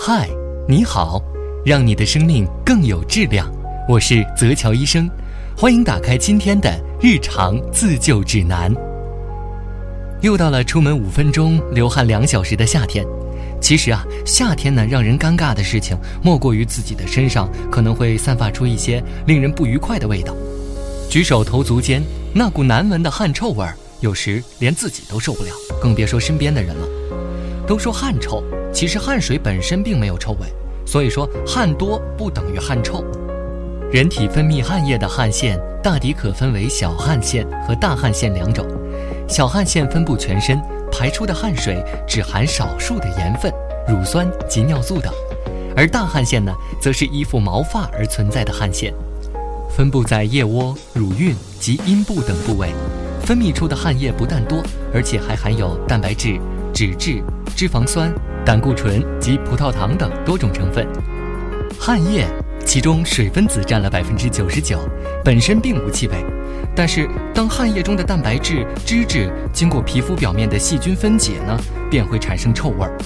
[0.00, 0.28] 嗨，
[0.68, 1.20] 你好，
[1.66, 3.52] 让你的生命更有质量。
[3.88, 5.10] 我是泽乔医生，
[5.56, 8.72] 欢迎打开今天的日常自救指南。
[10.20, 13.04] 又到了出门五分钟流汗两小时的夏天。
[13.60, 20.32] 其实啊，夏天呢，让人尴尬的事情莫过于自己的身上可能会散发出一些令人不愉快的味道。
[21.10, 22.00] 举手投足间，
[22.32, 25.50] 那股难闻的汗臭味儿，有时连自己都受不了，
[25.82, 26.86] 更别说身边的人了。
[27.66, 28.42] 都说汗臭。
[28.78, 30.46] 其实汗水本身并没有臭味，
[30.86, 33.04] 所以说汗多不等于汗臭。
[33.90, 38.64] 人体分泌汗液的汗腺大抵可分为小汗腺和大汗腺两种。
[39.26, 43.52] 小汗腺分布全身，排出的汗水只含少数的盐分、
[43.88, 45.12] 乳酸及尿素等；
[45.76, 48.94] 而大汗腺呢，则是依附毛发而存在的汗腺，
[49.68, 52.68] 分布在腋窝、乳晕及阴部等部位，
[53.24, 54.62] 分泌出的汗液不但多，
[54.94, 56.38] 而且还含有蛋白质、
[56.72, 57.20] 脂质、
[57.58, 58.14] 脂肪酸。
[58.46, 60.86] 胆固醇及葡萄糖等多种成分，
[61.76, 62.24] 汗液
[62.64, 64.78] 其中水分子占了百分之九十九，
[65.24, 66.14] 本身并无气味。
[66.72, 71.58] 但是当汗液中的蛋白质、脂质经过皮肤表面的细菌分解呢，
[71.90, 72.96] 便会产生臭味儿。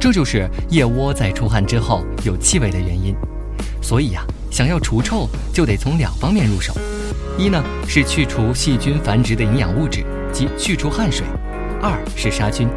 [0.00, 3.14] 这就是腋窝在出汗之后有气味的原因。
[3.80, 6.74] 所以呀，想要除臭，就得从两方面入手：
[7.38, 11.24] 一呢是去除细菌繁殖的营养物质，即去除汗水；
[11.80, 12.68] 二是杀菌。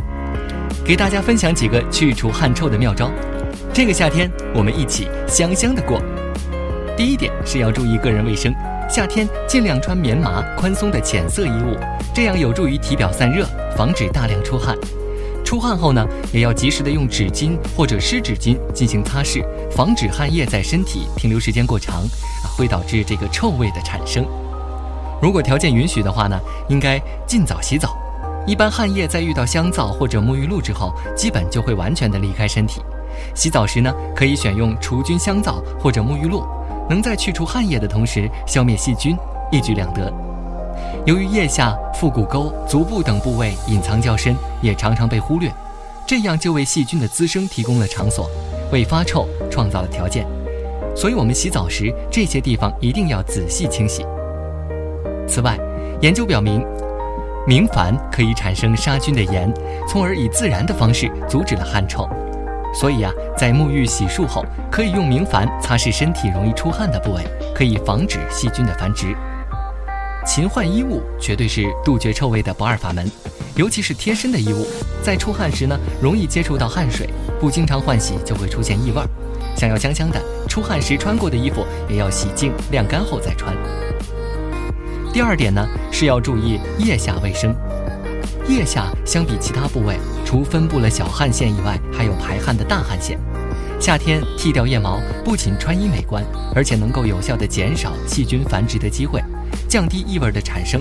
[0.87, 3.11] 给大家分享几个去除汗臭的妙招。
[3.73, 6.01] 这个夏天，我们一起香香的过。
[6.95, 8.55] 第一点是要注意个人卫生，
[8.89, 11.77] 夏天尽量穿棉麻、宽松的浅色衣物，
[12.13, 14.77] 这样有助于体表散热，防止大量出汗。
[15.43, 22.01] 出汗后呢，也要及时的用纸巾或者湿纸巾进行擦拭，防止汗液在身体停留时间过长，
[22.55, 24.25] 会导致这个臭味的产生。
[25.21, 27.89] 如果条件允许的话呢，应该尽早洗澡。
[28.47, 32.81] 一般汗液在遇到香皂或者沐浴露之后，基本就会完全的离开身体。
[33.35, 36.47] 洗澡时呢，可以选用除菌香皂或者沐浴露，
[36.89, 39.17] 能在去除汗液的同时消灭细菌，
[39.51, 40.09] 一举两得。
[41.05, 45.51] 由于腋下、腹股沟、足部等部位隐藏较深，也常常被忽略，
[46.05, 48.29] 这样就为细菌的滋生提供了场所，
[48.71, 50.25] 为发臭创造了条件。
[50.95, 54.05] 所以，我们洗澡时这些地方一定要仔细清洗。
[55.27, 55.59] 此外，
[55.99, 56.65] 研究表明。
[57.47, 59.49] 明矾可以产生杀菌的盐，
[59.87, 62.05] 从而以自然的方式阻止了汗臭。
[62.73, 67.23] 所以呀，在沐浴洗漱后，可以用明矾擦拭身体容易出汗的部位，
[67.55, 69.15] 可以防止细菌的繁殖。
[70.25, 73.09] 勤换衣物绝对是杜绝臭味的不二法门，
[73.55, 74.67] 尤其是贴身的衣物，
[75.01, 77.09] 在出汗时呢，容易接触到汗水，
[77.39, 79.01] 不经常换洗就会出现异味。
[79.55, 83.55] 想要香香的，出汗时穿过的衣服也要洗净晾干后再穿。
[85.17, 87.51] 第二点呢，是要注意腋下卫生。
[88.47, 93.17] 腋下相比其他部位，除分布了小汗腺以外，还有排汗的大汗腺。
[93.79, 96.23] 夏天剃掉腋毛，不仅穿衣美观，
[96.53, 99.19] 而且能够有效的减少细菌繁殖的机会，
[99.67, 100.79] 降低异味的产生。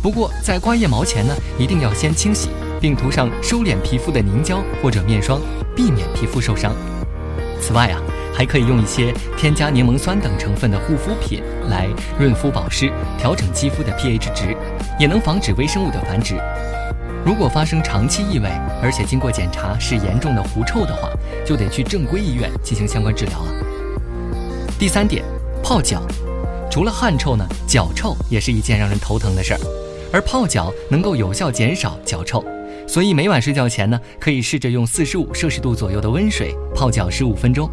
[0.00, 2.50] 不过在刮腋毛前呢，一定要先清洗，
[2.80, 5.40] 并涂上收敛皮肤的凝胶或者面霜，
[5.74, 6.72] 避免皮肤受伤。
[7.60, 8.00] 此外啊。
[8.32, 14.56] 还可以用一些添加柠檬酸等成分的护肤品来润肤保湿，调整肌肤的 pH 值，
[14.98, 16.36] 也能防止微生物的繁殖。
[17.24, 18.48] 如果发生长期异味，
[18.82, 21.10] 而且经过检查是严重的狐臭的话，
[21.44, 23.52] 就得去正规医院进行相关治疗了。
[24.78, 25.22] 第三点，
[25.62, 26.00] 泡脚，
[26.70, 29.60] 除了汗臭呢，脚臭也是一件让人头疼的事儿，
[30.10, 32.42] 而泡脚能够有效减少脚臭，
[32.88, 37.70] 所以每晚睡觉前呢，可以试着用四十五摄氏度左右的温水泡脚十五分钟。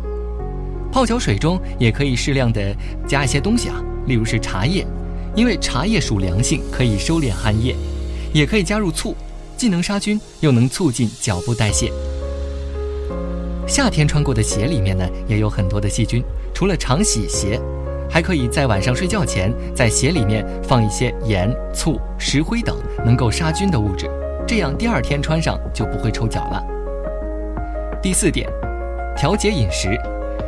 [0.91, 2.75] 泡脚水中也可以适量的
[3.07, 3.75] 加一些东西啊，
[4.07, 4.85] 例如是茶叶，
[5.35, 7.75] 因为茶叶属凉性，可以收敛汗液；
[8.33, 9.15] 也可以加入醋，
[9.55, 11.91] 既能杀菌，又能促进脚部代谢。
[13.67, 17.59] 夏天穿过的鞋里面呢，也有很多的细菌，除了常洗鞋，
[18.09, 24.09] 还可以在晚上睡觉前在鞋里面放一些盐、醋、石灰等能够杀菌的物质，
[24.47, 26.63] 这样第二天穿上就不会臭脚了。
[28.01, 28.49] 第四点，
[29.17, 29.89] 调节饮食。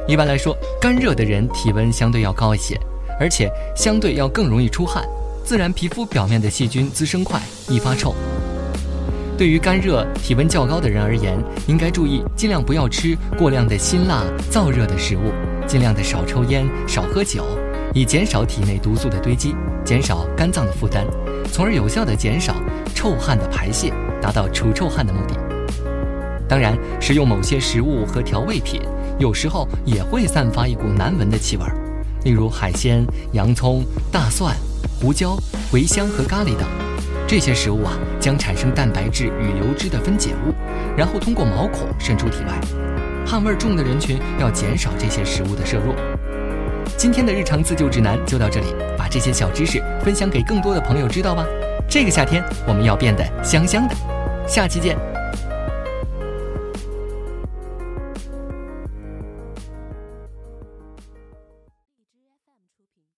[0.09, 2.75] 一般来说，干热的人体温相对要高一些，
[3.19, 5.07] 而且相对要更容易出汗，
[5.45, 8.15] 自然皮肤表面的细菌滋生快，易发臭。
[9.37, 15.31] 对于干热、体温较高的人而言，应该注意尽量不要吃过量的辛辣、燥热的食物，
[15.67, 17.45] 尽量的少抽烟、少喝酒，
[17.93, 19.53] 以减少体内毒素的堆积，
[19.85, 21.05] 减少肝脏的负担，
[21.53, 22.55] 从而有效的减少
[22.95, 25.35] 臭汗的排泄，达到除臭汗的目的。
[26.47, 28.81] 当然，食用某些食物和调味品。
[29.19, 31.75] 有时候也会散发一股难闻的气味儿，
[32.23, 34.55] 例如海鲜、洋葱、大蒜、
[34.99, 35.37] 胡椒、
[35.73, 36.65] 茴香和咖喱等。
[37.27, 40.53] 这些食物啊，将产生蛋白质与油脂的分解物，
[40.97, 42.57] 然后通过毛孔渗出体外。
[43.27, 45.93] 汗味重的人群要减少这些食物的摄入。
[46.97, 48.67] 今天的日常自救指南就到这里，
[48.97, 51.45] 把这些小知识分享给更多的朋友知道吧。
[51.89, 53.95] 这个夏天我们要变得香香的，
[54.47, 54.97] 下期见。